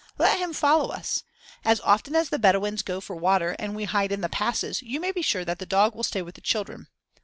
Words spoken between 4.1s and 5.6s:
in the passes, you may be sure that